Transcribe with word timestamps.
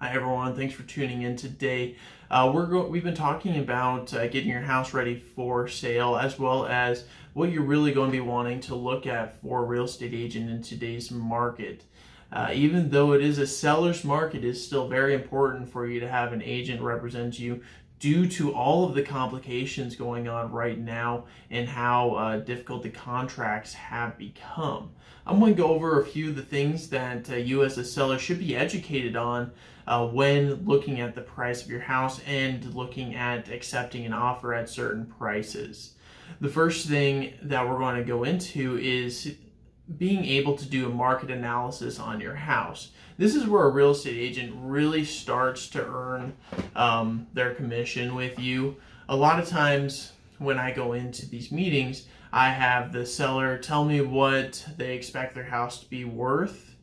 Hi 0.00 0.14
everyone, 0.14 0.54
thanks 0.54 0.74
for 0.74 0.84
tuning 0.84 1.22
in 1.22 1.34
today. 1.34 1.96
Uh, 2.30 2.52
we're 2.54 2.66
go- 2.66 2.86
we've 2.86 3.02
been 3.02 3.16
talking 3.16 3.58
about 3.58 4.14
uh, 4.14 4.28
getting 4.28 4.48
your 4.48 4.60
house 4.60 4.94
ready 4.94 5.16
for 5.18 5.66
sale 5.66 6.16
as 6.16 6.38
well 6.38 6.66
as 6.66 7.02
what 7.32 7.50
you're 7.50 7.64
really 7.64 7.92
going 7.92 8.12
to 8.12 8.16
be 8.16 8.20
wanting 8.20 8.60
to 8.60 8.76
look 8.76 9.08
at 9.08 9.42
for 9.42 9.64
a 9.64 9.66
real 9.66 9.86
estate 9.86 10.14
agent 10.14 10.48
in 10.48 10.62
today's 10.62 11.10
market. 11.10 11.82
Uh, 12.30 12.50
even 12.54 12.90
though 12.90 13.12
it 13.12 13.20
is 13.20 13.38
a 13.38 13.46
seller's 13.46 14.04
market, 14.04 14.44
it's 14.44 14.62
still 14.62 14.86
very 14.86 15.14
important 15.14 15.68
for 15.68 15.84
you 15.84 15.98
to 15.98 16.08
have 16.08 16.32
an 16.32 16.42
agent 16.42 16.80
represent 16.80 17.36
you 17.40 17.60
due 17.98 18.26
to 18.28 18.54
all 18.54 18.84
of 18.84 18.94
the 18.94 19.02
complications 19.02 19.96
going 19.96 20.28
on 20.28 20.52
right 20.52 20.78
now 20.78 21.24
and 21.50 21.68
how 21.68 22.10
uh, 22.12 22.36
difficult 22.38 22.82
the 22.82 22.90
contracts 22.90 23.74
have 23.74 24.16
become. 24.18 24.90
I'm 25.26 25.40
going 25.40 25.54
to 25.54 25.62
go 25.62 25.68
over 25.68 26.00
a 26.00 26.06
few 26.06 26.30
of 26.30 26.36
the 26.36 26.42
things 26.42 26.88
that 26.90 27.28
uh, 27.28 27.36
you 27.36 27.62
as 27.62 27.76
a 27.76 27.84
seller 27.84 28.18
should 28.18 28.38
be 28.38 28.56
educated 28.56 29.16
on 29.16 29.52
uh, 29.86 30.06
when 30.06 30.64
looking 30.64 31.00
at 31.00 31.14
the 31.14 31.20
price 31.20 31.62
of 31.62 31.70
your 31.70 31.80
house 31.80 32.20
and 32.26 32.74
looking 32.74 33.14
at 33.14 33.48
accepting 33.50 34.06
an 34.06 34.12
offer 34.12 34.54
at 34.54 34.68
certain 34.68 35.06
prices. 35.06 35.94
The 36.40 36.48
first 36.48 36.86
thing 36.86 37.34
that 37.42 37.68
we're 37.68 37.78
going 37.78 37.96
to 37.96 38.04
go 38.04 38.24
into 38.24 38.78
is 38.78 39.34
being 39.96 40.24
able 40.24 40.56
to 40.56 40.66
do 40.66 40.86
a 40.86 40.90
market 40.90 41.30
analysis 41.30 41.98
on 41.98 42.20
your 42.20 42.34
house. 42.34 42.90
This 43.16 43.34
is 43.34 43.46
where 43.46 43.64
a 43.64 43.70
real 43.70 43.92
estate 43.92 44.18
agent 44.18 44.54
really 44.56 45.04
starts 45.04 45.68
to 45.70 45.84
earn 45.84 46.34
um, 46.76 47.26
their 47.32 47.54
commission 47.54 48.14
with 48.14 48.38
you. 48.38 48.76
A 49.08 49.16
lot 49.16 49.40
of 49.40 49.48
times 49.48 50.12
when 50.38 50.58
I 50.58 50.72
go 50.72 50.92
into 50.92 51.28
these 51.28 51.50
meetings, 51.50 52.06
I 52.32 52.50
have 52.50 52.92
the 52.92 53.06
seller 53.06 53.56
tell 53.56 53.84
me 53.84 54.00
what 54.02 54.66
they 54.76 54.94
expect 54.94 55.34
their 55.34 55.44
house 55.44 55.80
to 55.80 55.88
be 55.88 56.04
worth 56.04 56.76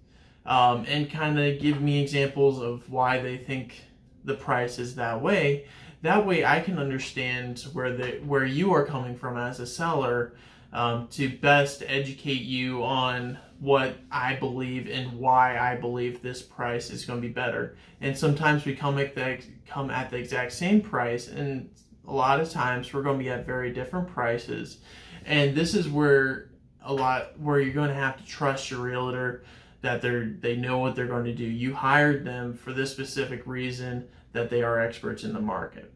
um, 0.46 0.86
and 0.88 1.10
kind 1.10 1.40
of 1.40 1.60
give 1.60 1.82
me 1.82 2.02
examples 2.02 2.62
of 2.62 2.90
why 2.90 3.20
they 3.20 3.38
think 3.38 3.84
the 4.24 4.34
price 4.34 4.80
is 4.80 4.96
that 4.96 5.22
way. 5.22 5.66
That 6.02 6.26
way 6.26 6.46
I 6.46 6.60
can 6.60 6.78
understand 6.78 7.66
where 7.74 7.96
the 7.96 8.20
where 8.26 8.46
you 8.46 8.74
are 8.74 8.86
coming 8.86 9.16
from 9.16 9.38
as 9.38 9.60
a 9.60 9.66
seller 9.66 10.34
um, 10.74 11.08
to 11.10 11.30
best 11.30 11.84
educate 11.88 12.42
you 12.42 12.84
on 12.84 13.38
what 13.60 13.98
I 14.12 14.36
believe 14.36 14.90
and 14.90 15.14
why 15.14 15.58
I 15.58 15.76
believe 15.76 16.22
this 16.22 16.42
price 16.42 16.90
is 16.90 17.06
going 17.06 17.22
to 17.22 17.28
be 17.28 17.34
better. 17.34 17.78
And 18.02 18.18
sometimes 18.18 18.66
we 18.66 18.76
come 18.76 18.98
at 18.98 19.16
the 19.16 19.40
come 19.66 19.90
at 19.90 20.10
the 20.10 20.18
exact 20.18 20.52
same 20.52 20.82
price, 20.82 21.28
and 21.28 21.70
a 22.08 22.14
lot 22.14 22.40
of 22.40 22.50
times 22.50 22.94
we're 22.94 23.04
going 23.04 23.18
to 23.18 23.24
be 23.24 23.30
at 23.30 23.46
very 23.46 23.72
different 23.72 24.08
prices. 24.08 24.80
And 25.26 25.56
this 25.56 25.74
is 25.74 25.88
where 25.88 26.50
a 26.82 26.94
lot 26.94 27.40
where 27.40 27.60
you're 27.60 27.74
going 27.74 27.90
to 27.90 27.96
have 27.96 28.18
to 28.18 28.26
trust 28.26 28.70
your 28.70 28.82
realtor 28.82 29.44
that 29.82 30.02
they're 30.02 30.36
they 30.40 30.56
know 30.56 30.80
what 30.80 30.96
they're 30.96 31.08
going 31.08 31.26
to 31.26 31.34
do. 31.34 31.46
You 31.46 31.74
hired 31.74 32.26
them 32.26 32.54
for 32.54 32.74
this 32.74 32.92
specific 32.92 33.44
reason 33.46 34.08
that 34.34 34.50
they 34.50 34.62
are 34.62 34.80
experts 34.80 35.24
in 35.24 35.34
the 35.34 35.40
market. 35.40 35.92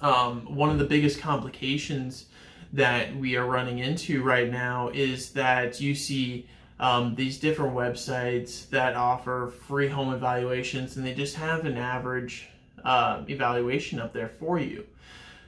Um, 0.00 0.54
one 0.54 0.70
of 0.70 0.78
the 0.78 0.86
biggest 0.86 1.20
complications 1.20 2.26
that 2.72 3.16
we 3.16 3.36
are 3.36 3.46
running 3.46 3.78
into 3.78 4.22
right 4.22 4.50
now 4.50 4.88
is 4.90 5.30
that 5.30 5.80
you 5.80 5.94
see 5.94 6.46
um, 6.78 7.14
these 7.14 7.38
different 7.38 7.74
websites 7.74 8.68
that 8.70 8.96
offer 8.96 9.52
free 9.66 9.88
home 9.88 10.14
evaluations 10.14 10.96
and 10.96 11.04
they 11.04 11.14
just 11.14 11.36
have 11.36 11.64
an 11.66 11.76
average 11.76 12.48
uh, 12.84 13.22
evaluation 13.28 14.00
up 14.00 14.12
there 14.12 14.30
for 14.38 14.58
you. 14.58 14.86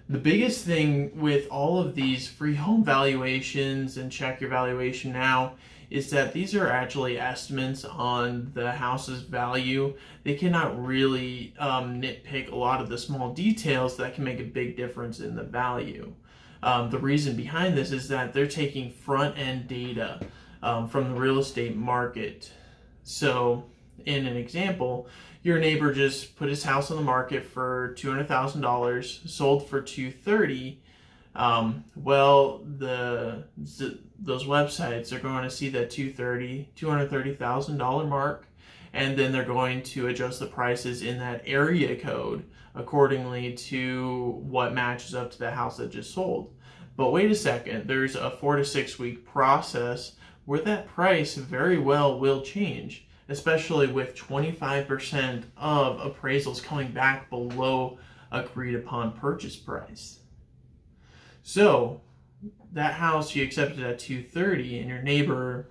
The 0.09 0.19
biggest 0.19 0.67
thing 0.67 1.19
with 1.19 1.48
all 1.48 1.78
of 1.78 1.95
these 1.95 2.28
free 2.28 2.56
home 2.56 2.84
valuations 2.84 3.97
and 3.97 4.11
check 4.11 4.41
your 4.41 4.50
valuation 4.50 5.12
now 5.12 5.55
is 5.89 6.11
that 6.11 6.33
these 6.33 6.55
are 6.55 6.69
actually 6.69 7.19
estimates 7.19 7.84
on 7.84 8.50
the 8.55 8.73
house's 8.73 9.23
value. 9.23 9.95
They 10.25 10.34
cannot 10.34 10.83
really 10.84 11.55
um, 11.59 12.00
nitpick 12.00 12.50
a 12.50 12.56
lot 12.56 12.81
of 12.81 12.89
the 12.89 12.98
small 12.98 13.33
details 13.33 13.97
that 13.98 14.15
can 14.15 14.25
make 14.25 14.41
a 14.41 14.45
big 14.45 14.77
difference 14.77 15.20
in 15.20 15.37
the 15.37 15.43
value. 15.43 16.12
Um, 16.62 16.91
the 16.91 16.98
reason 16.98 17.34
behind 17.36 17.77
this 17.77 17.91
is 17.91 18.08
that 18.08 18.32
they're 18.32 18.47
taking 18.47 18.92
front 18.92 19.38
end 19.38 19.69
data 19.69 20.20
um, 20.62 20.88
from 20.88 21.12
the 21.12 21.20
real 21.20 21.38
estate 21.38 21.76
market. 21.76 22.53
So, 23.03 23.64
in 24.06 24.26
an 24.26 24.37
example, 24.37 25.09
your 25.42 25.59
neighbor 25.59 25.92
just 25.92 26.37
put 26.37 26.48
his 26.48 26.62
house 26.62 26.91
on 26.91 26.97
the 26.97 27.03
market 27.03 27.44
for 27.44 27.94
two 27.97 28.09
hundred 28.10 28.28
thousand 28.28 28.60
dollars, 28.60 29.20
sold 29.26 29.69
for 29.69 29.81
two 29.81 30.12
thirty. 30.12 30.81
Um, 31.34 31.84
well, 31.97 32.59
the, 32.59 33.44
the 33.56 33.98
those 34.25 34.44
websites 34.44 35.12
are 35.12 35.19
going 35.19 35.43
to 35.43 35.50
see 35.50 35.69
that 35.71 35.91
230 35.91 36.71
$230,000 36.77 38.09
mark 38.09 38.47
and 38.93 39.19
then 39.19 39.33
they're 39.33 39.44
going 39.44 39.83
to 39.83 40.09
adjust 40.09 40.38
the 40.38 40.47
prices 40.47 41.03
in 41.03 41.19
that 41.19 41.43
area 41.47 41.99
code 41.99 42.44
accordingly 42.75 43.53
to 43.55 44.41
what 44.43 44.75
matches 44.75 45.15
up 45.15 45.31
to 45.31 45.38
the 45.38 45.50
house 45.50 45.77
that 45.77 45.91
just 45.91 46.15
sold. 46.15 46.55
But 46.97 47.11
wait 47.11 47.31
a 47.31 47.34
second, 47.34 47.88
there's 47.88 48.16
a 48.16 48.31
four 48.31 48.56
to 48.56 48.65
six 48.65 48.99
week 48.99 49.27
process 49.27 50.12
where 50.44 50.61
that 50.61 50.88
price 50.88 51.34
very 51.34 51.78
well 51.78 52.19
will 52.19 52.43
change, 52.43 53.06
especially 53.28 53.87
with 53.87 54.16
25% 54.16 55.44
of 55.56 56.00
appraisals 56.00 56.62
coming 56.62 56.93
back 56.93 57.31
below 57.31 57.99
agreed 58.31 58.75
upon 58.75 59.12
purchase 59.12 59.56
price. 59.56 60.21
So 61.43 62.00
that 62.72 62.94
house 62.94 63.34
you 63.34 63.44
accepted 63.44 63.80
at 63.80 63.98
230 63.98 64.78
and 64.80 64.88
your 64.88 65.03
neighbor 65.03 65.69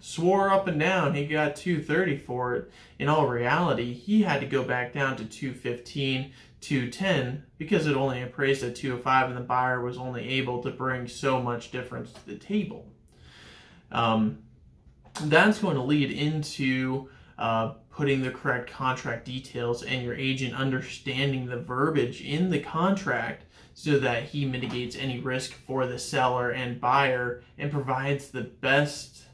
swore 0.00 0.50
up 0.50 0.66
and 0.66 0.78
down 0.78 1.14
he 1.14 1.26
got 1.26 1.56
230 1.56 2.18
for 2.18 2.54
it. 2.54 2.70
In 2.98 3.08
all 3.08 3.26
reality 3.26 3.92
he 3.92 4.22
had 4.22 4.40
to 4.40 4.46
go 4.46 4.62
back 4.62 4.92
down 4.92 5.16
to 5.16 5.24
215 5.24 6.32
210 6.60 7.44
because 7.58 7.86
it 7.86 7.96
only 7.96 8.22
appraised 8.22 8.62
at 8.62 8.74
205 8.74 9.28
and 9.28 9.36
the 9.36 9.42
buyer 9.42 9.82
was 9.82 9.98
only 9.98 10.28
able 10.28 10.62
to 10.62 10.70
bring 10.70 11.06
so 11.06 11.40
much 11.40 11.70
difference 11.70 12.12
to 12.12 12.26
the 12.26 12.36
table. 12.36 12.86
Um, 13.92 14.38
that's 15.22 15.60
going 15.60 15.76
to 15.76 15.82
lead 15.82 16.10
into 16.10 17.08
uh, 17.38 17.74
putting 17.90 18.22
the 18.22 18.30
correct 18.30 18.70
contract 18.70 19.24
details 19.24 19.82
and 19.82 20.02
your 20.02 20.14
agent 20.14 20.54
understanding 20.54 21.46
the 21.46 21.56
verbiage 21.56 22.20
in 22.20 22.50
the 22.50 22.60
contract 22.60 23.44
so 23.74 23.98
that 23.98 24.24
he 24.24 24.44
mitigates 24.44 24.96
any 24.96 25.18
risk 25.18 25.52
for 25.52 25.86
the 25.86 25.98
seller 25.98 26.50
and 26.50 26.80
buyer 26.80 27.42
and 27.58 27.72
provides 27.72 28.28
the 28.28 28.42
best 28.42 29.24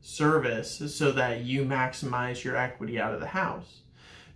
service 0.00 0.94
so 0.94 1.10
that 1.12 1.42
you 1.42 1.64
maximize 1.64 2.44
your 2.44 2.56
equity 2.56 3.00
out 3.00 3.14
of 3.14 3.20
the 3.20 3.26
house. 3.26 3.80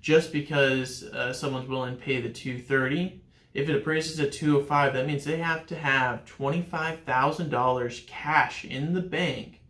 Just 0.00 0.32
because 0.32 1.04
uh, 1.04 1.32
someone's 1.32 1.68
willing 1.68 1.96
to 1.96 2.02
pay 2.02 2.20
the 2.20 2.30
230, 2.30 3.20
if 3.52 3.68
it 3.68 3.76
appraises 3.76 4.18
at 4.20 4.32
205, 4.32 4.94
that 4.94 5.06
means 5.06 5.24
they 5.24 5.38
have 5.38 5.66
to 5.66 5.76
have 5.76 6.24
$25,000 6.24 8.06
cash 8.06 8.64
in 8.64 8.94
the 8.94 9.02
bank 9.02 9.60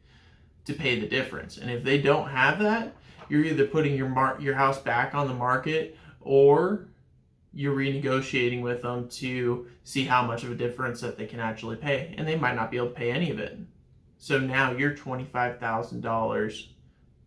to 0.67 0.75
pay 0.75 1.01
the 1.01 1.09
difference. 1.09 1.57
And 1.57 1.71
if 1.71 1.83
they 1.83 2.01
don't 2.01 2.29
have 2.29 2.61
that, 2.61 2.95
you're 3.31 3.45
either 3.45 3.67
putting 3.67 3.95
your 3.95 4.09
mar- 4.09 4.39
your 4.41 4.55
house 4.55 4.79
back 4.79 5.15
on 5.15 5.29
the 5.29 5.35
market 5.35 5.97
or 6.21 6.87
you're 7.53 7.75
renegotiating 7.75 8.63
with 8.63 8.83
them 8.83 9.09
to 9.09 9.67
see 9.83 10.05
how 10.05 10.25
much 10.25 10.45
of 10.45 10.53
a 10.53 10.55
difference 10.55 11.01
that 11.01 11.17
they 11.17 11.27
can 11.27 11.41
actually 11.41 11.77
pay. 11.77 12.15
And 12.17 12.27
they 12.27 12.37
might 12.37 12.55
not 12.55 12.71
be 12.71 12.77
able 12.77 12.89
to 12.89 12.95
pay 12.95 13.11
any 13.11 13.31
of 13.31 13.39
it. 13.39 13.59
So 14.19 14.39
now 14.39 14.73
you're 14.73 14.95
$25,000 14.95 16.67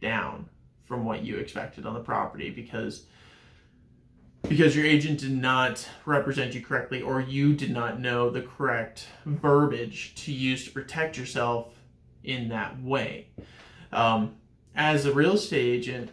down 0.01 0.47
from 0.85 1.05
what 1.05 1.23
you 1.23 1.37
expected 1.37 1.85
on 1.85 1.93
the 1.93 1.99
property 1.99 2.49
because 2.49 3.05
because 4.43 4.75
your 4.75 4.85
agent 4.85 5.21
did 5.21 5.31
not 5.31 5.87
represent 6.05 6.53
you 6.53 6.61
correctly 6.61 7.01
or 7.01 7.21
you 7.21 7.55
did 7.55 7.71
not 7.71 8.01
know 8.01 8.29
the 8.29 8.41
correct 8.41 9.07
verbiage 9.25 10.13
to 10.15 10.33
use 10.33 10.65
to 10.65 10.71
protect 10.71 11.17
yourself 11.17 11.73
in 12.25 12.49
that 12.49 12.81
way. 12.81 13.27
Um, 13.93 14.35
as 14.75 15.05
a 15.05 15.13
real 15.13 15.33
estate 15.33 15.65
agent, 15.65 16.11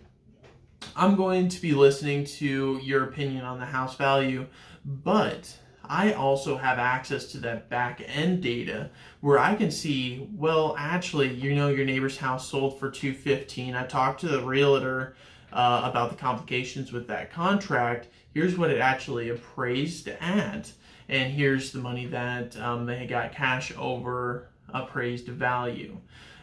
I'm 0.97 1.17
going 1.17 1.49
to 1.49 1.61
be 1.61 1.73
listening 1.73 2.25
to 2.25 2.79
your 2.83 3.05
opinion 3.05 3.45
on 3.45 3.59
the 3.59 3.67
house 3.67 3.97
value, 3.97 4.47
but 4.85 5.57
I 5.85 6.13
also 6.13 6.57
have 6.57 6.79
access 6.79 7.27
to 7.33 7.39
that 7.39 7.69
back 7.69 8.03
end 8.07 8.43
data 8.43 8.91
where 9.21 9.39
I 9.39 9.55
can 9.55 9.71
see, 9.71 10.29
well, 10.33 10.75
actually, 10.79 11.35
you 11.35 11.55
know, 11.55 11.69
your 11.69 11.85
neighbor's 11.85 12.17
house 12.17 12.49
sold 12.49 12.79
for 12.79 12.91
215. 12.91 13.75
I 13.75 13.87
talked 13.87 14.21
to 14.21 14.29
the 14.29 14.43
realtor 14.43 15.17
uh, 15.53 15.83
about 15.85 16.11
the 16.11 16.17
complications 16.17 16.93
with 16.93 17.09
that 17.09 17.33
contract. 17.33 18.09
Here's 18.33 18.57
what 18.57 18.71
it 18.71 18.81
actually 18.81 19.31
appraised 19.31 20.09
at, 20.09 20.73
and 21.09 21.33
here's 21.33 21.73
the 21.73 21.81
money 21.81 22.07
that 22.07 22.57
um, 22.59 22.87
they 22.87 23.07
got 23.07 23.33
cash 23.33 23.73
over 23.77 24.49
appraised 24.73 25.27
value. 25.27 25.97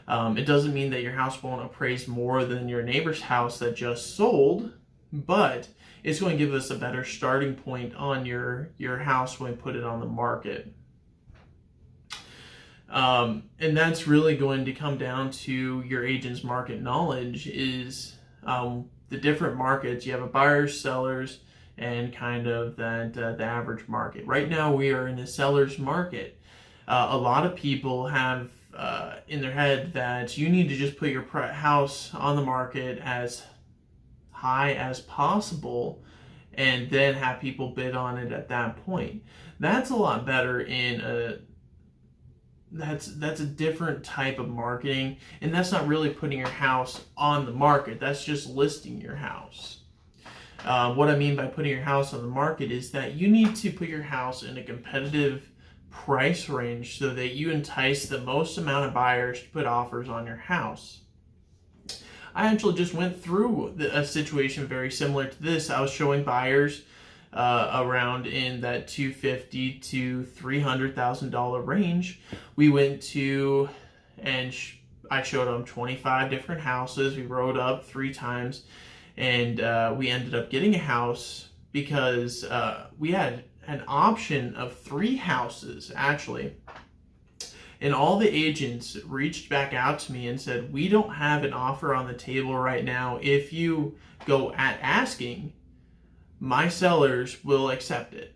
Um, 0.08 0.38
it 0.38 0.46
doesn't 0.46 0.74
mean 0.74 0.90
that 0.92 1.02
your 1.02 1.12
house 1.12 1.44
won't 1.44 1.66
appraise 1.66 2.08
more 2.08 2.46
than 2.46 2.70
your 2.70 2.82
neighbor's 2.82 3.22
house 3.22 3.60
that 3.60 3.76
just 3.76 4.16
sold, 4.16 4.72
but 5.12 5.68
it's 6.04 6.20
going 6.20 6.38
to 6.38 6.46
give 6.46 6.54
us 6.54 6.70
a 6.70 6.76
better 6.76 7.04
starting 7.04 7.56
point 7.56 7.94
on 7.96 8.26
your, 8.26 8.70
your 8.78 8.98
house 9.00 9.40
when 9.40 9.52
we 9.52 9.58
put 9.58 9.76
it 9.76 9.84
on 9.84 10.00
the 10.00 10.06
market. 10.06 10.74
Um, 12.90 13.44
and 13.60 13.76
that's 13.76 14.08
really 14.08 14.38
going 14.38 14.64
to 14.66 14.72
come 14.72 14.98
down 14.98 15.32
to 15.32 15.82
your 15.86 16.06
agent's 16.06 16.44
market 16.44 16.82
knowledge 16.82 17.48
is 17.48 18.16
um, 18.44 18.86
the 19.10 19.18
different 19.18 19.58
markets. 19.58 20.06
You 20.06 20.14
have 20.14 20.22
a 20.22 20.28
buyers, 20.28 20.80
sellers, 20.80 21.40
and 21.78 22.16
kind 22.16 22.48
of 22.48 22.78
that 22.78 23.18
uh, 23.18 23.34
the 23.34 23.44
average 23.44 23.88
market. 23.88 24.26
Right 24.26 24.50
now, 24.50 24.74
we 24.74 24.92
are 24.92 25.08
in 25.08 25.18
the 25.18 25.28
seller's 25.28 25.78
market. 25.78 26.40
Uh, 26.88 27.10
a 27.12 27.18
lot 27.18 27.46
of 27.46 27.56
people 27.56 28.08
have 28.08 28.50
uh, 28.76 29.18
in 29.28 29.42
their 29.42 29.52
head 29.52 29.94
that 29.94 30.38
you 30.38 30.50
need 30.50 30.70
to 30.70 30.76
just 30.76 30.98
put 30.98 31.10
your 31.10 31.24
house 31.24 32.14
on 32.14 32.36
the 32.36 32.42
market 32.42 33.00
as 33.04 33.44
high 34.32 34.74
as 34.74 35.02
possible 35.02 36.04
and 36.54 36.90
then 36.90 37.14
have 37.14 37.40
people 37.40 37.70
bid 37.70 37.96
on 37.96 38.18
it 38.18 38.32
at 38.32 38.50
that 38.50 38.84
point. 38.86 39.24
That's 39.60 39.90
a 39.90 39.96
lot 39.96 40.26
better 40.26 40.62
in 40.62 41.02
a 41.02 41.40
that's 42.72 43.08
that's 43.16 43.40
a 43.40 43.46
different 43.46 44.04
type 44.04 44.40
of 44.40 44.50
marketing 44.50 45.18
and 45.42 45.54
that's 45.54 45.72
not 45.72 45.88
really 45.88 46.10
putting 46.10 46.38
your 46.38 46.50
house 46.50 47.06
on 47.16 47.46
the 47.46 47.52
market 47.52 47.98
that's 47.98 48.26
just 48.26 48.50
listing 48.50 49.00
your 49.00 49.16
house 49.16 49.84
uh, 50.66 50.94
what 50.94 51.08
i 51.08 51.16
mean 51.16 51.34
by 51.34 51.46
putting 51.46 51.72
your 51.72 51.82
house 51.82 52.14
on 52.14 52.22
the 52.22 52.28
market 52.28 52.70
is 52.70 52.92
that 52.92 53.14
you 53.14 53.30
need 53.30 53.56
to 53.56 53.72
put 53.72 53.88
your 53.88 54.02
house 54.02 54.44
in 54.44 54.58
a 54.58 54.64
competitive 54.64 55.50
price 55.90 56.50
range 56.50 57.00
so 57.00 57.14
that 57.14 57.34
you 57.34 57.50
entice 57.52 58.08
the 58.08 58.22
most 58.22 58.58
amount 58.58 58.86
of 58.86 58.94
buyers 58.94 59.42
to 59.42 59.50
put 59.50 59.66
offers 59.66 60.10
on 60.10 60.26
your 60.26 60.36
house 60.36 61.02
i 62.36 62.46
actually 62.46 62.76
just 62.76 62.94
went 62.94 63.22
through 63.22 63.76
a 63.92 64.06
situation 64.06 64.68
very 64.68 64.92
similar 64.92 65.26
to 65.26 65.42
this 65.42 65.70
i 65.70 65.82
was 65.82 65.92
showing 65.92 66.24
buyers 66.24 66.84
uh, 67.34 67.84
around 67.84 68.26
in 68.26 68.62
that 68.62 68.88
250 68.88 69.80
to 69.80 70.24
300 70.24 70.96
thousand 70.96 71.30
dollar 71.30 71.62
range. 71.62 72.20
We 72.56 72.70
went 72.70 73.02
to 73.04 73.70
and 74.18 74.54
sh- 74.54 74.78
I 75.12 75.22
showed 75.22 75.46
them 75.46 75.64
25 75.64 76.30
different 76.30 76.62
houses. 76.62 77.16
We 77.16 77.24
rode 77.24 77.58
up 77.58 77.86
three 77.86 78.14
times, 78.14 78.64
and 79.16 79.62
uh, 79.62 79.94
we 79.96 80.10
ended 80.10 80.36
up 80.36 80.50
getting 80.50 80.76
a 80.76 80.80
house 80.80 81.50
because 81.72 82.44
uh, 82.44 82.88
we 82.98 83.12
had 83.12 83.44
an 83.68 83.84
option 83.88 84.56
of 84.56 84.80
three 84.80 85.18
houses 85.18 85.92
actually. 85.96 86.56
And 87.80 87.94
all 87.94 88.18
the 88.18 88.30
agents 88.30 88.98
reached 89.06 89.50
back 89.50 89.74
out 89.74 90.00
to 90.00 90.12
me 90.12 90.28
and 90.28 90.42
said, 90.42 90.74
We 90.74 90.90
don't 90.90 91.14
have 91.14 91.44
an 91.44 91.54
offer 91.54 91.94
on 91.94 92.08
the 92.08 92.14
table 92.14 92.58
right 92.58 92.84
now. 92.84 93.20
If 93.22 93.54
you 93.54 93.96
go 94.26 94.52
at 94.54 94.80
asking, 94.82 95.54
my 96.40 96.70
sellers 96.70 97.44
will 97.44 97.70
accept 97.70 98.14
it. 98.14 98.36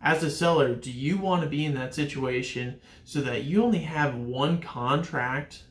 As 0.00 0.22
a 0.22 0.30
seller, 0.30 0.74
do 0.74 0.90
you 0.90 1.16
want 1.16 1.42
to 1.42 1.48
be 1.48 1.64
in 1.64 1.74
that 1.74 1.94
situation 1.94 2.80
so 3.04 3.20
that 3.20 3.44
you 3.44 3.62
only 3.62 3.80
have 3.80 4.16
one 4.16 4.60
contract 4.60 5.62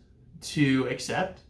to 0.41 0.87
accept? 0.89 1.41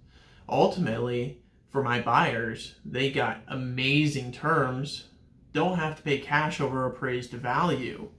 Ultimately, 0.50 1.42
for 1.70 1.84
my 1.84 2.02
buyers, 2.02 2.76
they 2.84 3.12
got 3.12 3.44
amazing 3.48 4.32
terms, 4.32 5.10
don't 5.54 5.78
have 5.78 5.96
to 5.98 6.02
pay 6.02 6.20
cash 6.20 6.62
over 6.62 6.86
appraised 6.86 7.32
value, 7.32 8.10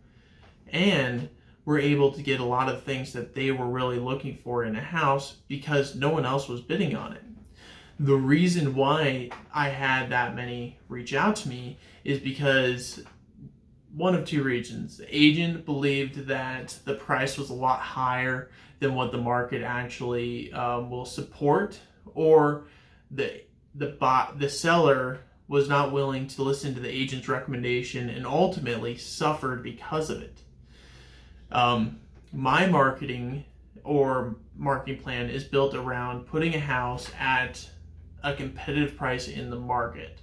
and 0.69 1.29
were 1.64 1.79
able 1.79 2.12
to 2.12 2.23
get 2.23 2.40
a 2.40 2.44
lot 2.44 2.69
of 2.69 2.82
things 2.82 3.12
that 3.12 3.34
they 3.34 3.52
were 3.52 3.69
really 3.69 3.99
looking 3.99 4.37
for 4.37 4.64
in 4.64 4.75
a 4.75 4.81
house 4.81 5.37
because 5.46 5.94
no 5.94 6.11
one 6.11 6.26
else 6.26 6.49
was 6.49 6.61
bidding 6.61 6.96
on 6.96 7.12
it 7.12 7.23
the 8.02 8.17
reason 8.17 8.75
why 8.75 9.31
I 9.55 9.69
had 9.69 10.11
that 10.11 10.34
many 10.34 10.79
reach 10.88 11.14
out 11.14 11.37
to 11.37 11.49
me 11.49 11.79
is 12.05 12.19
because 12.19 13.02
one 13.94 14.14
of 14.14 14.25
two 14.25 14.43
reasons. 14.43 14.96
The 14.96 15.06
agent 15.17 15.64
believed 15.64 16.26
that 16.26 16.76
the 16.85 16.94
price 16.94 17.38
was 17.38 17.50
a 17.50 17.55
lot 17.55 17.78
higher 17.78 18.50
than 18.81 18.94
what 18.94 19.12
the 19.12 19.19
market 19.19 19.62
actually 19.62 20.52
um, 20.52 20.90
will 20.90 21.05
support, 21.05 21.78
or 22.14 22.64
the 23.11 23.43
the 23.75 23.87
bot 23.87 24.38
the 24.38 24.49
seller 24.49 25.20
was 25.48 25.68
not 25.68 25.92
willing 25.92 26.26
to 26.26 26.42
listen 26.42 26.74
to 26.74 26.80
the 26.80 26.88
agent's 26.88 27.28
recommendation 27.28 28.08
and 28.08 28.26
ultimately 28.26 28.96
suffered 28.96 29.62
because 29.62 30.10
of 30.10 30.22
it. 30.22 30.40
Um, 31.50 32.00
my 32.32 32.66
marketing 32.66 33.44
or 33.84 34.36
marketing 34.56 35.02
plan 35.02 35.28
is 35.28 35.44
built 35.44 35.74
around 35.74 36.26
putting 36.26 36.54
a 36.54 36.60
house 36.60 37.10
at 37.18 37.68
a 38.22 38.34
competitive 38.34 38.96
price 38.96 39.28
in 39.28 39.50
the 39.50 39.58
market. 39.58 40.18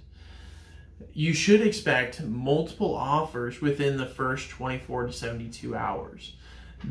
You 1.12 1.32
should 1.32 1.60
expect 1.60 2.22
multiple 2.22 2.94
offers 2.94 3.60
within 3.60 3.96
the 3.96 4.06
first 4.06 4.50
24 4.50 5.06
to 5.06 5.12
72 5.12 5.74
hours. 5.76 6.34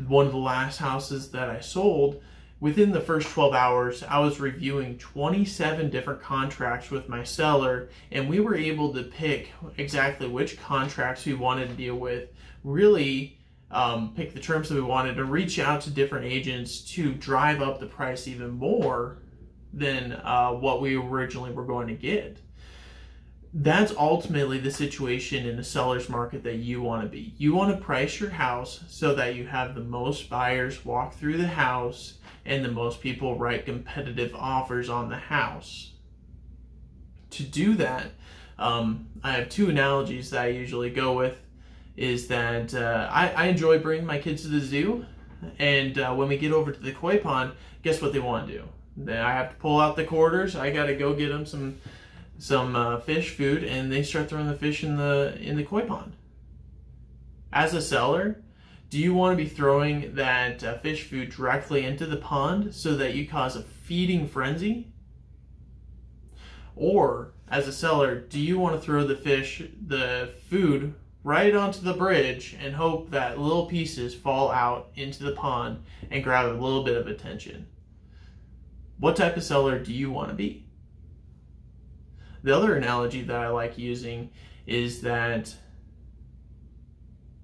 One 0.06 0.26
of 0.26 0.32
the 0.32 0.38
last 0.38 0.78
houses 0.78 1.30
that 1.32 1.50
I 1.50 1.60
sold, 1.60 2.22
within 2.60 2.92
the 2.92 3.00
first 3.00 3.28
12 3.30 3.54
hours, 3.54 4.02
I 4.02 4.18
was 4.20 4.38
reviewing 4.38 4.98
27 4.98 5.90
different 5.90 6.22
contracts 6.22 6.90
with 6.90 7.08
my 7.08 7.24
seller, 7.24 7.88
and 8.12 8.28
we 8.28 8.40
were 8.40 8.54
able 8.54 8.92
to 8.92 9.02
pick 9.02 9.50
exactly 9.78 10.28
which 10.28 10.60
contracts 10.60 11.24
we 11.24 11.34
wanted 11.34 11.70
to 11.70 11.74
deal 11.74 11.96
with, 11.96 12.28
really 12.62 13.38
um, 13.70 14.12
pick 14.14 14.34
the 14.34 14.40
terms 14.40 14.68
that 14.68 14.74
we 14.74 14.82
wanted, 14.82 15.14
to 15.14 15.24
reach 15.24 15.58
out 15.58 15.80
to 15.82 15.90
different 15.90 16.26
agents 16.26 16.80
to 16.80 17.14
drive 17.14 17.62
up 17.62 17.80
the 17.80 17.86
price 17.86 18.28
even 18.28 18.50
more 18.50 19.18
than 19.72 20.12
uh, 20.12 20.50
what 20.50 20.82
we 20.82 20.96
originally 20.96 21.52
were 21.52 21.64
going 21.64 21.86
to 21.86 21.94
get. 21.94 22.38
That's 23.52 23.92
ultimately 23.96 24.58
the 24.58 24.70
situation 24.70 25.44
in 25.44 25.58
a 25.58 25.64
seller's 25.64 26.08
market 26.08 26.44
that 26.44 26.56
you 26.56 26.80
want 26.80 27.02
to 27.02 27.08
be. 27.08 27.34
You 27.36 27.52
want 27.52 27.76
to 27.76 27.84
price 27.84 28.20
your 28.20 28.30
house 28.30 28.84
so 28.86 29.14
that 29.16 29.34
you 29.34 29.46
have 29.46 29.74
the 29.74 29.80
most 29.80 30.30
buyers 30.30 30.84
walk 30.84 31.14
through 31.14 31.36
the 31.36 31.48
house 31.48 32.14
and 32.44 32.64
the 32.64 32.70
most 32.70 33.00
people 33.00 33.36
write 33.36 33.64
competitive 33.64 34.34
offers 34.36 34.88
on 34.88 35.08
the 35.08 35.16
house. 35.16 35.92
To 37.30 37.42
do 37.42 37.74
that, 37.74 38.12
um, 38.58 39.08
I 39.24 39.32
have 39.32 39.48
two 39.48 39.68
analogies 39.68 40.30
that 40.30 40.42
I 40.42 40.48
usually 40.48 40.90
go 40.90 41.14
with. 41.14 41.40
Is 41.96 42.28
that 42.28 42.72
uh, 42.72 43.08
I, 43.10 43.30
I 43.30 43.46
enjoy 43.46 43.78
bringing 43.78 44.06
my 44.06 44.18
kids 44.18 44.42
to 44.42 44.48
the 44.48 44.60
zoo, 44.60 45.04
and 45.58 45.98
uh, 45.98 46.14
when 46.14 46.28
we 46.28 46.38
get 46.38 46.52
over 46.52 46.72
to 46.72 46.80
the 46.80 46.92
koi 46.92 47.18
pond, 47.18 47.52
guess 47.82 48.00
what 48.00 48.12
they 48.12 48.20
want 48.20 48.48
to 48.48 48.52
do? 48.52 49.12
I 49.12 49.32
have 49.32 49.50
to 49.50 49.56
pull 49.56 49.80
out 49.80 49.96
the 49.96 50.04
quarters. 50.04 50.56
I 50.56 50.70
got 50.70 50.86
to 50.86 50.94
go 50.94 51.14
get 51.14 51.28
them 51.28 51.44
some 51.44 51.78
some 52.40 52.74
uh, 52.74 52.98
fish 52.98 53.30
food, 53.36 53.62
and 53.62 53.92
they 53.92 54.02
start 54.02 54.30
throwing 54.30 54.48
the 54.48 54.56
fish 54.56 54.82
in 54.82 54.96
the 54.96 55.38
in 55.40 55.56
the 55.56 55.62
koi 55.62 55.82
pond. 55.82 56.16
As 57.52 57.74
a 57.74 57.82
seller, 57.82 58.42
do 58.88 58.98
you 58.98 59.12
want 59.12 59.36
to 59.36 59.44
be 59.44 59.48
throwing 59.48 60.14
that 60.14 60.64
uh, 60.64 60.78
fish 60.78 61.04
food 61.04 61.30
directly 61.30 61.84
into 61.84 62.06
the 62.06 62.16
pond 62.16 62.74
so 62.74 62.96
that 62.96 63.14
you 63.14 63.28
cause 63.28 63.56
a 63.56 63.62
feeding 63.62 64.26
frenzy? 64.26 64.88
Or 66.74 67.34
as 67.48 67.68
a 67.68 67.72
seller, 67.72 68.18
do 68.18 68.40
you 68.40 68.58
want 68.58 68.74
to 68.74 68.80
throw 68.80 69.06
the 69.06 69.16
fish, 69.16 69.62
the 69.86 70.32
food 70.48 70.94
right 71.22 71.54
onto 71.54 71.82
the 71.82 71.92
bridge 71.92 72.56
and 72.58 72.74
hope 72.74 73.10
that 73.10 73.38
little 73.38 73.66
pieces 73.66 74.14
fall 74.14 74.50
out 74.50 74.90
into 74.94 75.24
the 75.24 75.32
pond 75.32 75.82
and 76.10 76.24
grab 76.24 76.46
a 76.46 76.54
little 76.54 76.84
bit 76.84 76.96
of 76.96 77.06
attention? 77.06 77.66
What 78.98 79.16
type 79.16 79.36
of 79.36 79.42
seller 79.42 79.78
do 79.78 79.92
you 79.92 80.10
want 80.10 80.30
to 80.30 80.34
be? 80.34 80.64
The 82.42 82.56
other 82.56 82.76
analogy 82.76 83.22
that 83.22 83.36
I 83.36 83.48
like 83.48 83.76
using 83.76 84.30
is 84.66 85.02
that 85.02 85.54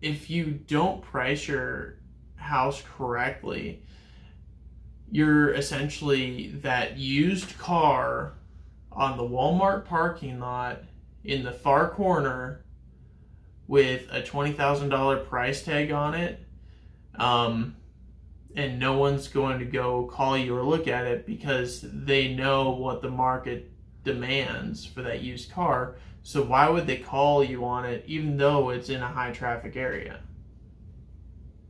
if 0.00 0.30
you 0.30 0.52
don't 0.52 1.02
price 1.02 1.48
your 1.48 1.98
house 2.36 2.82
correctly, 2.96 3.82
you're 5.10 5.52
essentially 5.52 6.48
that 6.62 6.96
used 6.96 7.58
car 7.58 8.34
on 8.92 9.16
the 9.16 9.22
Walmart 9.22 9.84
parking 9.84 10.40
lot 10.40 10.82
in 11.24 11.44
the 11.44 11.52
far 11.52 11.90
corner 11.90 12.64
with 13.66 14.06
a 14.10 14.22
$20,000 14.22 15.28
price 15.28 15.62
tag 15.62 15.90
on 15.90 16.14
it. 16.14 16.40
Um, 17.16 17.76
and 18.54 18.78
no 18.78 18.96
one's 18.96 19.28
going 19.28 19.58
to 19.58 19.64
go 19.64 20.04
call 20.06 20.36
you 20.36 20.56
or 20.56 20.62
look 20.62 20.88
at 20.88 21.06
it 21.06 21.26
because 21.26 21.84
they 21.84 22.34
know 22.34 22.70
what 22.70 23.02
the 23.02 23.10
market 23.10 23.70
demands 24.06 24.86
for 24.86 25.02
that 25.02 25.20
used 25.20 25.50
car. 25.50 25.96
So 26.22 26.42
why 26.42 26.70
would 26.70 26.86
they 26.86 26.96
call 26.96 27.44
you 27.44 27.64
on 27.66 27.84
it 27.84 28.04
even 28.06 28.38
though 28.38 28.70
it's 28.70 28.88
in 28.88 29.02
a 29.02 29.08
high 29.08 29.32
traffic 29.32 29.76
area? 29.76 30.20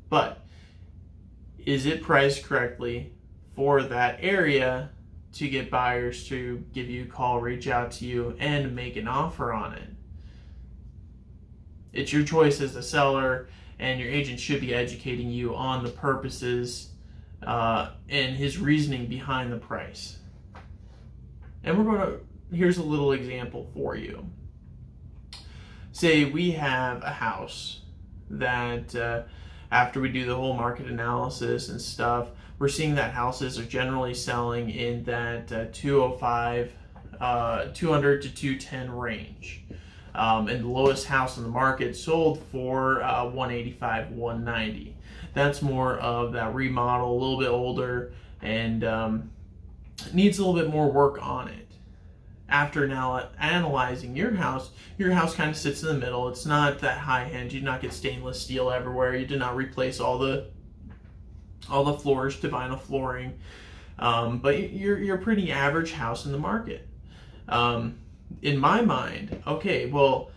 But 0.08 0.44
is 1.58 1.86
it 1.86 2.02
priced 2.02 2.44
correctly 2.44 3.12
for 3.54 3.82
that 3.82 4.18
area 4.20 4.90
to 5.32 5.48
get 5.48 5.70
buyers 5.70 6.28
to 6.28 6.64
give 6.72 6.88
you 6.88 7.02
a 7.02 7.06
call, 7.06 7.40
reach 7.40 7.66
out 7.66 7.90
to 7.92 8.06
you, 8.06 8.36
and 8.38 8.76
make 8.76 8.96
an 8.96 9.08
offer 9.08 9.52
on 9.52 9.72
it? 9.74 9.88
It's 11.92 12.12
your 12.12 12.24
choice 12.24 12.60
as 12.60 12.76
a 12.76 12.82
seller 12.82 13.48
and 13.78 13.98
your 13.98 14.10
agent 14.10 14.38
should 14.38 14.60
be 14.60 14.74
educating 14.74 15.30
you 15.30 15.54
on 15.54 15.82
the 15.82 15.90
purposes 15.90 16.90
uh, 17.46 17.90
and 18.08 18.36
his 18.36 18.58
reasoning 18.58 19.06
behind 19.06 19.52
the 19.52 19.58
price. 19.58 20.18
And 21.64 21.76
we're 21.76 21.84
going 21.84 22.00
to, 22.00 22.20
here's 22.52 22.78
a 22.78 22.82
little 22.82 23.12
example 23.12 23.70
for 23.74 23.96
you. 23.96 24.26
Say 25.92 26.24
we 26.24 26.52
have 26.52 27.02
a 27.02 27.10
house 27.10 27.80
that 28.30 28.94
uh, 28.94 29.22
after 29.70 30.00
we 30.00 30.08
do 30.10 30.26
the 30.26 30.34
whole 30.34 30.54
market 30.54 30.86
analysis 30.86 31.68
and 31.68 31.80
stuff, 31.80 32.28
we're 32.58 32.68
seeing 32.68 32.94
that 32.94 33.12
houses 33.12 33.58
are 33.58 33.64
generally 33.64 34.14
selling 34.14 34.70
in 34.70 35.04
that 35.04 35.52
uh, 35.52 35.66
205, 35.72 36.72
uh, 37.20 37.66
200 37.74 38.22
to 38.22 38.34
210 38.34 38.90
range. 38.92 39.62
Um, 40.14 40.48
and 40.48 40.64
the 40.64 40.68
lowest 40.68 41.06
house 41.06 41.36
in 41.36 41.42
the 41.42 41.50
market 41.50 41.94
sold 41.94 42.42
for 42.50 43.02
uh, 43.02 43.24
185, 43.24 44.12
190. 44.12 44.96
That's 45.34 45.60
more 45.60 45.98
of 45.98 46.32
that 46.32 46.54
remodel, 46.54 47.12
a 47.12 47.18
little 47.18 47.38
bit 47.38 47.50
older, 47.50 48.14
and 48.40 48.82
um, 48.84 49.30
needs 50.14 50.38
a 50.38 50.46
little 50.46 50.58
bit 50.58 50.72
more 50.72 50.90
work 50.90 51.18
on 51.20 51.48
it. 51.48 51.66
After 52.48 52.86
now 52.86 53.28
analyzing 53.40 54.14
your 54.14 54.34
house, 54.34 54.70
your 54.98 55.10
house 55.12 55.34
kind 55.34 55.50
of 55.50 55.56
sits 55.56 55.82
in 55.82 55.88
the 55.88 55.94
middle. 55.94 56.28
It's 56.28 56.46
not 56.46 56.78
that 56.80 56.98
high 56.98 57.24
end. 57.24 57.52
You 57.52 57.60
did 57.60 57.66
not 57.66 57.82
get 57.82 57.92
stainless 57.92 58.40
steel 58.40 58.70
everywhere. 58.70 59.16
You 59.16 59.26
did 59.26 59.40
not 59.40 59.56
replace 59.56 59.98
all 59.98 60.18
the 60.18 60.48
all 61.68 61.84
the 61.84 61.94
floors 61.94 62.38
to 62.40 62.48
vinyl 62.48 62.80
flooring. 62.80 63.38
Um, 63.98 64.38
but 64.38 64.72
you're 64.72 64.98
you're 64.98 65.16
a 65.16 65.22
pretty 65.22 65.50
average 65.50 65.92
house 65.92 66.24
in 66.26 66.32
the 66.32 66.38
market. 66.38 66.86
Um, 67.48 67.98
in 68.42 68.58
my 68.58 68.80
mind, 68.80 69.42
okay, 69.46 69.86
well, 69.86 70.30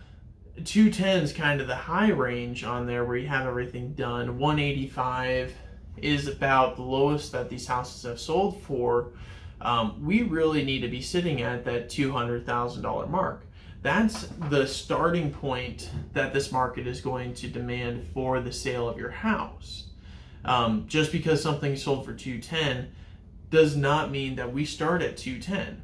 210 0.64 1.22
is 1.22 1.32
kind 1.32 1.60
of 1.60 1.66
the 1.66 1.76
high 1.76 2.10
range 2.10 2.64
on 2.64 2.86
there 2.86 3.04
where 3.04 3.16
you 3.16 3.28
have 3.28 3.46
everything 3.46 3.94
done. 3.94 4.38
185 4.38 5.54
is 5.96 6.28
about 6.28 6.76
the 6.76 6.82
lowest 6.82 7.32
that 7.32 7.48
these 7.48 7.66
houses 7.66 8.02
have 8.02 8.20
sold 8.20 8.60
for. 8.62 9.12
Um, 9.60 10.04
we 10.04 10.22
really 10.22 10.64
need 10.64 10.80
to 10.80 10.88
be 10.88 11.02
sitting 11.02 11.42
at 11.42 11.64
that 11.64 11.88
$200,000 11.88 13.08
mark. 13.08 13.46
That's 13.82 14.26
the 14.48 14.66
starting 14.66 15.32
point 15.32 15.90
that 16.12 16.32
this 16.32 16.52
market 16.52 16.86
is 16.86 17.00
going 17.00 17.34
to 17.34 17.48
demand 17.48 18.06
for 18.12 18.40
the 18.40 18.52
sale 18.52 18.88
of 18.88 18.98
your 18.98 19.10
house. 19.10 19.84
Um, 20.44 20.84
just 20.86 21.12
because 21.12 21.42
something 21.42 21.76
sold 21.76 22.04
for 22.04 22.14
210 22.14 22.92
does 23.50 23.76
not 23.76 24.10
mean 24.10 24.36
that 24.36 24.52
we 24.52 24.64
start 24.64 25.02
at 25.02 25.16
210 25.16 25.82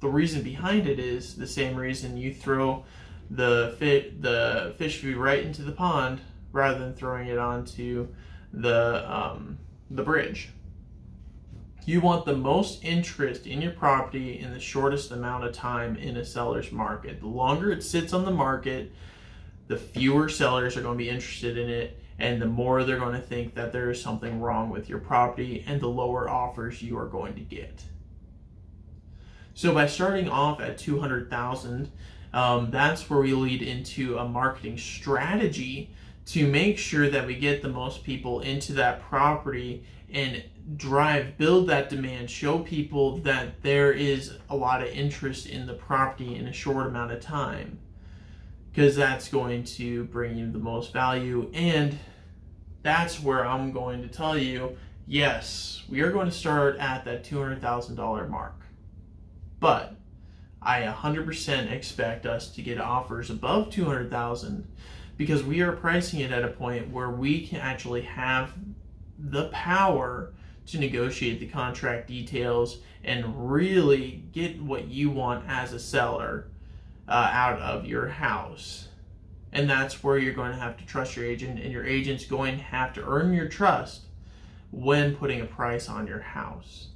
the 0.00 0.08
reason 0.08 0.42
behind 0.42 0.88
it 0.88 0.98
is 0.98 1.36
the 1.36 1.46
same 1.46 1.76
reason 1.76 2.16
you 2.16 2.34
throw 2.34 2.84
the 3.30 3.76
fit 3.78 4.20
the 4.22 4.74
fish 4.78 5.00
food 5.00 5.16
right 5.16 5.44
into 5.44 5.62
the 5.62 5.72
pond 5.72 6.20
rather 6.52 6.78
than 6.78 6.94
throwing 6.94 7.28
it 7.28 7.38
onto 7.38 8.08
the 8.52 9.08
um, 9.10 9.58
the 9.90 10.02
bridge. 10.02 10.50
You 11.86 12.00
want 12.00 12.26
the 12.26 12.36
most 12.36 12.84
interest 12.84 13.46
in 13.46 13.62
your 13.62 13.72
property 13.72 14.38
in 14.38 14.52
the 14.52 14.60
shortest 14.60 15.10
amount 15.10 15.44
of 15.44 15.52
time 15.52 15.96
in 15.96 16.16
a 16.16 16.24
seller's 16.24 16.70
market. 16.70 17.20
The 17.20 17.26
longer 17.26 17.72
it 17.72 17.82
sits 17.82 18.12
on 18.12 18.24
the 18.24 18.30
market, 18.30 18.92
the 19.66 19.76
fewer 19.76 20.28
sellers 20.28 20.76
are 20.76 20.82
going 20.82 20.98
to 20.98 21.04
be 21.04 21.08
interested 21.08 21.56
in 21.56 21.70
it, 21.70 22.02
and 22.18 22.40
the 22.40 22.46
more 22.46 22.84
they're 22.84 22.98
going 22.98 23.14
to 23.14 23.26
think 23.26 23.54
that 23.54 23.72
there 23.72 23.90
is 23.90 24.00
something 24.00 24.40
wrong 24.40 24.68
with 24.68 24.88
your 24.88 24.98
property, 24.98 25.64
and 25.66 25.80
the 25.80 25.88
lower 25.88 26.28
offers 26.28 26.82
you 26.82 26.98
are 26.98 27.06
going 27.06 27.34
to 27.34 27.40
get. 27.40 27.82
So 29.54 29.72
by 29.72 29.86
starting 29.86 30.28
off 30.28 30.60
at 30.60 30.76
200,000, 30.76 31.90
um, 32.32 32.70
that's 32.70 33.08
where 33.08 33.20
we 33.20 33.32
lead 33.32 33.62
into 33.62 34.18
a 34.18 34.28
marketing 34.28 34.76
strategy 34.76 35.90
to 36.26 36.46
make 36.46 36.78
sure 36.78 37.08
that 37.10 37.26
we 37.26 37.34
get 37.34 37.62
the 37.62 37.68
most 37.68 38.04
people 38.04 38.40
into 38.40 38.72
that 38.74 39.02
property 39.02 39.84
and 40.12 40.42
drive, 40.76 41.36
build 41.38 41.68
that 41.68 41.90
demand, 41.90 42.30
show 42.30 42.58
people 42.58 43.18
that 43.18 43.62
there 43.62 43.92
is 43.92 44.36
a 44.48 44.56
lot 44.56 44.82
of 44.82 44.88
interest 44.88 45.46
in 45.46 45.66
the 45.66 45.74
property 45.74 46.36
in 46.36 46.46
a 46.46 46.52
short 46.52 46.86
amount 46.86 47.12
of 47.12 47.20
time. 47.20 47.78
Because 48.70 48.94
that's 48.94 49.28
going 49.28 49.64
to 49.64 50.04
bring 50.04 50.36
you 50.36 50.50
the 50.50 50.58
most 50.58 50.92
value. 50.92 51.50
And 51.52 51.98
that's 52.82 53.20
where 53.20 53.44
I'm 53.44 53.72
going 53.72 54.02
to 54.02 54.08
tell 54.08 54.38
you 54.38 54.76
yes, 55.10 55.82
we 55.88 56.00
are 56.02 56.12
going 56.12 56.26
to 56.26 56.32
start 56.32 56.76
at 56.78 57.04
that 57.04 57.24
$200,000 57.24 58.30
mark. 58.30 58.54
But 59.58 59.96
I 60.62 60.82
100% 60.82 61.70
expect 61.72 62.26
us 62.26 62.48
to 62.52 62.62
get 62.62 62.80
offers 62.80 63.28
above 63.28 63.70
200,000 63.70 64.68
because 65.16 65.42
we 65.42 65.62
are 65.62 65.72
pricing 65.72 66.20
it 66.20 66.30
at 66.30 66.44
a 66.44 66.48
point 66.48 66.90
where 66.90 67.10
we 67.10 67.44
can 67.44 67.58
actually 67.58 68.02
have 68.02 68.52
the 69.22 69.48
power 69.48 70.32
to 70.66 70.78
negotiate 70.78 71.40
the 71.40 71.46
contract 71.46 72.08
details 72.08 72.78
and 73.02 73.50
really 73.50 74.24
get 74.32 74.60
what 74.62 74.88
you 74.88 75.10
want 75.10 75.44
as 75.48 75.72
a 75.72 75.78
seller 75.78 76.48
uh, 77.08 77.30
out 77.32 77.58
of 77.60 77.86
your 77.86 78.08
house. 78.08 78.88
And 79.52 79.68
that's 79.68 80.02
where 80.04 80.16
you're 80.16 80.34
going 80.34 80.52
to 80.52 80.58
have 80.58 80.76
to 80.76 80.86
trust 80.86 81.16
your 81.16 81.26
agent, 81.26 81.58
and 81.58 81.72
your 81.72 81.84
agent's 81.84 82.24
going 82.24 82.58
to 82.58 82.62
have 82.62 82.92
to 82.94 83.04
earn 83.04 83.32
your 83.32 83.48
trust 83.48 84.02
when 84.70 85.16
putting 85.16 85.40
a 85.40 85.46
price 85.46 85.88
on 85.88 86.06
your 86.06 86.20
house. 86.20 86.88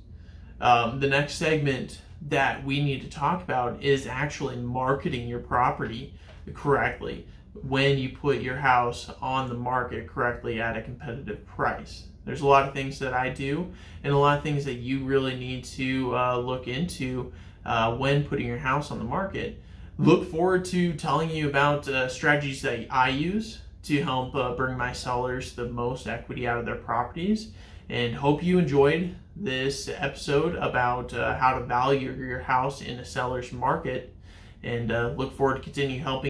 Um, 0.60 1.00
the 1.00 1.08
next 1.08 1.34
segment 1.34 2.00
that 2.22 2.64
we 2.64 2.82
need 2.82 3.02
to 3.02 3.08
talk 3.08 3.42
about 3.42 3.82
is 3.82 4.06
actually 4.06 4.56
marketing 4.56 5.26
your 5.26 5.40
property 5.40 6.14
correctly 6.54 7.26
when 7.62 7.98
you 7.98 8.16
put 8.16 8.40
your 8.40 8.56
house 8.56 9.10
on 9.20 9.48
the 9.48 9.54
market 9.54 10.06
correctly 10.06 10.60
at 10.60 10.76
a 10.76 10.82
competitive 10.82 11.44
price. 11.46 12.04
There's 12.24 12.40
a 12.40 12.46
lot 12.46 12.66
of 12.66 12.74
things 12.74 12.98
that 13.00 13.12
I 13.12 13.28
do 13.28 13.72
and 14.02 14.12
a 14.12 14.18
lot 14.18 14.38
of 14.38 14.44
things 14.44 14.64
that 14.64 14.74
you 14.74 15.04
really 15.04 15.36
need 15.36 15.64
to 15.64 16.16
uh, 16.16 16.38
look 16.38 16.68
into 16.68 17.32
uh, 17.64 17.96
when 17.96 18.24
putting 18.24 18.46
your 18.46 18.58
house 18.58 18.90
on 18.90 18.98
the 18.98 19.04
market. 19.04 19.62
Look 19.98 20.30
forward 20.30 20.64
to 20.66 20.94
telling 20.94 21.30
you 21.30 21.48
about 21.48 21.86
uh, 21.86 22.08
strategies 22.08 22.62
that 22.62 22.86
I 22.90 23.10
use 23.10 23.60
to 23.84 24.02
help 24.02 24.34
uh, 24.34 24.54
bring 24.54 24.76
my 24.76 24.92
sellers 24.92 25.52
the 25.52 25.66
most 25.66 26.06
equity 26.06 26.48
out 26.48 26.58
of 26.58 26.66
their 26.66 26.76
properties 26.76 27.50
and 27.88 28.14
hope 28.14 28.42
you 28.42 28.58
enjoyed 28.58 29.14
this 29.36 29.88
episode 29.88 30.54
about 30.56 31.12
uh, 31.12 31.36
how 31.36 31.58
to 31.58 31.64
value 31.64 32.12
your 32.12 32.40
house 32.40 32.80
in 32.80 32.98
a 32.98 33.04
seller's 33.04 33.52
market 33.52 34.14
and 34.62 34.90
uh, 34.90 35.12
look 35.16 35.36
forward 35.36 35.56
to 35.56 35.62
continue 35.62 36.00
helping 36.00 36.22